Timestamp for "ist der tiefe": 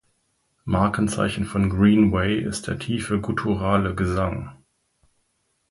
2.41-3.19